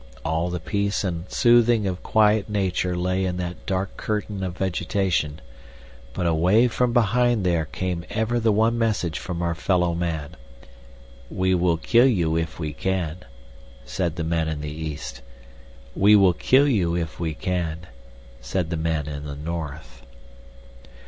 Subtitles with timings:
[0.25, 5.39] All the peace and soothing of quiet Nature lay in that dark curtain of vegetation,
[6.13, 10.35] but away from behind there came ever the one message from our fellow man.
[11.29, 13.17] "We will kill you if we can,"
[13.85, 15.21] said the men in the east.
[15.95, 17.85] "We will kill you if we can,"
[18.39, 20.01] said the men in the north.